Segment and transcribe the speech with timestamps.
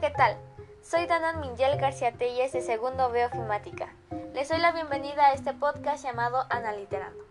[0.00, 0.34] ¿qué tal?
[0.82, 3.92] Soy Danan Mingel García Telles de segundo B Ofimática.
[4.32, 7.22] Les doy la bienvenida a este podcast llamado Analiterando.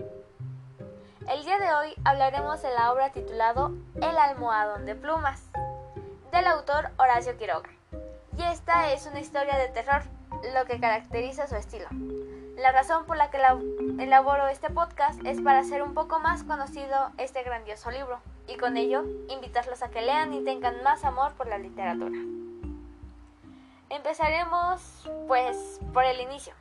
[1.28, 5.41] El día de hoy hablaremos de la obra titulado El almohadón de plumas,
[6.32, 7.71] del autor Horacio Quiroga.
[8.38, 10.04] Y esta es una historia de terror,
[10.54, 11.88] lo que caracteriza su estilo.
[12.55, 13.40] La razón por la que
[13.98, 18.77] elaboro este podcast es para hacer un poco más conocido este grandioso libro y con
[18.77, 22.20] ello invitarlos a que lean y tengan más amor por la literatura.
[23.89, 26.53] Empezaremos pues por el inicio.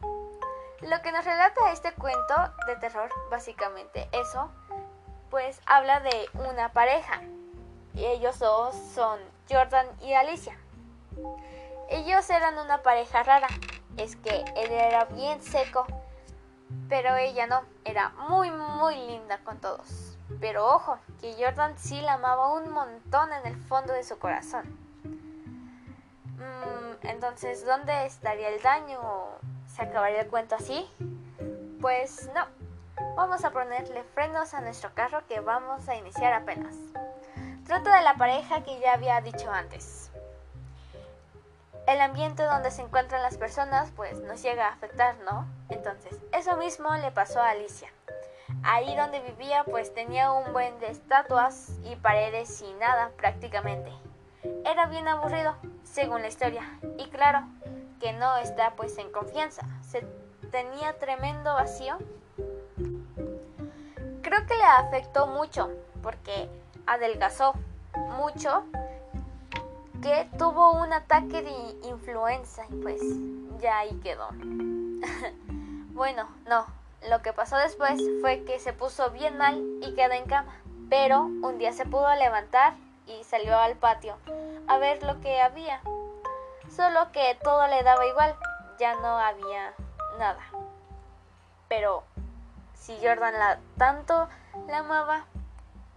[0.80, 2.34] Lo que nos relata este cuento
[2.66, 4.50] de terror, básicamente eso,
[5.28, 7.20] pues habla de una pareja.
[7.94, 9.18] Y ellos dos son
[9.50, 10.56] Jordan y Alicia.
[11.90, 13.48] Ellos eran una pareja rara.
[13.96, 15.86] Es que él era bien seco,
[16.88, 17.62] pero ella no.
[17.84, 20.16] Era muy, muy linda con todos.
[20.40, 24.77] Pero ojo, que Jordan sí la amaba un montón en el fondo de su corazón.
[26.38, 29.00] Mm, entonces, ¿dónde estaría el daño?
[29.66, 30.88] ¿Se acabaría el cuento así?
[31.80, 32.46] Pues no.
[33.16, 36.76] Vamos a ponerle frenos a nuestro carro que vamos a iniciar apenas.
[37.66, 40.10] Trata de la pareja que ya había dicho antes.
[41.86, 45.46] El ambiente donde se encuentran las personas pues nos llega a afectar, ¿no?
[45.68, 47.88] Entonces, eso mismo le pasó a Alicia.
[48.62, 53.92] Ahí donde vivía pues tenía un buen de estatuas y paredes y nada prácticamente.
[54.64, 56.62] Era bien aburrido, según la historia.
[56.98, 57.40] Y claro,
[58.00, 59.66] que no está pues en confianza.
[59.82, 60.06] Se
[60.50, 61.98] tenía tremendo vacío.
[64.22, 65.70] Creo que le afectó mucho
[66.02, 66.48] porque
[66.86, 67.54] adelgazó
[68.16, 68.64] mucho
[70.02, 73.00] que tuvo un ataque de influenza y pues
[73.60, 74.28] ya ahí quedó.
[75.92, 76.66] bueno, no,
[77.08, 80.54] lo que pasó después fue que se puso bien mal y quedó en cama,
[80.88, 82.74] pero un día se pudo levantar
[83.08, 84.16] y salió al patio
[84.66, 85.80] a ver lo que había.
[86.74, 88.36] Solo que todo le daba igual,
[88.78, 89.74] ya no había
[90.18, 90.40] nada.
[91.68, 92.04] Pero
[92.74, 94.28] si Jordan la tanto
[94.68, 95.26] la amaba,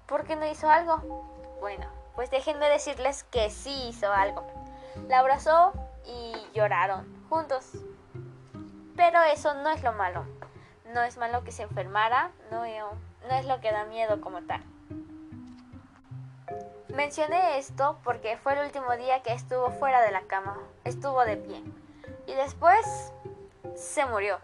[0.07, 0.97] ¿por qué no hizo algo?
[1.59, 4.45] Bueno, pues déjenme decirles que sí hizo algo.
[5.07, 5.73] La abrazó
[6.05, 7.71] y lloraron juntos.
[8.95, 10.25] Pero eso no es lo malo
[10.93, 14.61] no es malo que se enfermara, no, no es lo que da miedo como tal.
[16.93, 21.37] Mencioné esto porque fue el último día que estuvo fuera de la cama, estuvo de
[21.37, 21.63] pie.
[22.27, 23.13] Y después
[23.75, 24.39] se murió.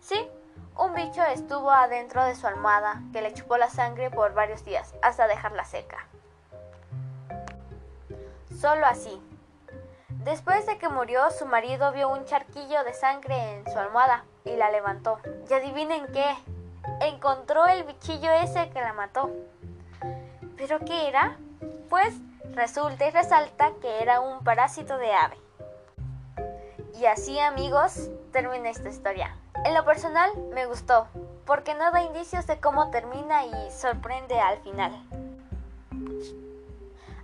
[0.00, 0.28] Sí,
[0.76, 4.94] un bicho estuvo adentro de su almohada que le chupó la sangre por varios días
[5.02, 6.06] hasta dejarla seca.
[8.58, 9.22] Solo así.
[10.08, 14.56] Después de que murió, su marido vio un charquillo de sangre en su almohada y
[14.56, 15.18] la levantó.
[15.50, 16.34] Y adivinen qué,
[17.02, 19.30] encontró el bichillo ese que la mató.
[20.56, 21.36] ¿Pero qué era?
[21.90, 22.14] Pues
[22.54, 25.36] resulta y resalta que era un parásito de ave.
[26.98, 29.36] Y así amigos, termina esta historia.
[29.64, 31.08] En lo personal me gustó,
[31.44, 34.92] porque no da indicios de cómo termina y sorprende al final.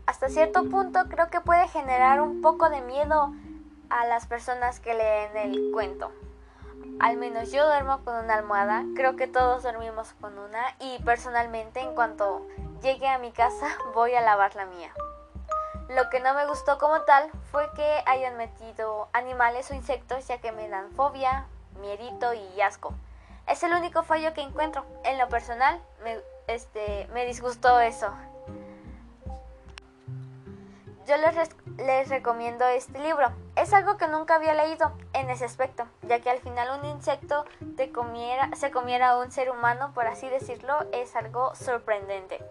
[0.06, 3.32] Hasta cierto punto creo que puede generar un poco de miedo
[3.90, 6.10] a las personas que leen el cuento.
[7.00, 11.80] Al menos yo duermo con una almohada, creo que todos dormimos con una y personalmente
[11.80, 12.46] en cuanto
[12.82, 14.92] llegue a mi casa voy a lavar la mía.
[15.88, 20.38] Lo que no me gustó como tal fue que hayan metido animales o insectos ya
[20.38, 21.46] que me dan fobia,
[21.80, 22.94] miedito y asco.
[23.48, 24.84] Es el único fallo que encuentro.
[25.02, 28.12] En lo personal me, este, me disgustó eso.
[31.06, 33.32] Yo les, les recomiendo este libro.
[33.60, 37.44] Es algo que nunca había leído en ese aspecto, ya que al final un insecto
[37.92, 42.42] comiera, se comiera a un ser humano, por así decirlo, es algo sorprendente.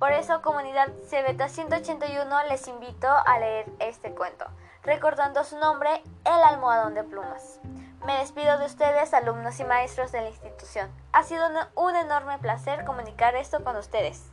[0.00, 4.46] Por eso, comunidad CBT 181 les invito a leer este cuento,
[4.82, 7.60] recordando su nombre, El almohadón de plumas.
[8.04, 10.90] Me despido de ustedes, alumnos y maestros de la institución.
[11.12, 11.46] Ha sido
[11.76, 14.32] un enorme placer comunicar esto con ustedes.